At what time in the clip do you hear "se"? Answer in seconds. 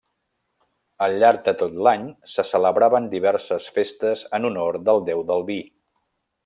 2.37-2.47